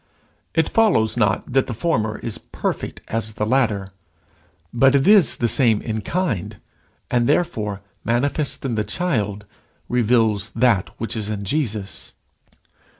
[0.55, 3.89] It follows not that the former is perfect as the latter,
[4.73, 6.57] but it is the same in kind,
[7.11, 9.45] and therefore, manifest in the child,
[9.87, 12.13] reveals that which is in Jesus.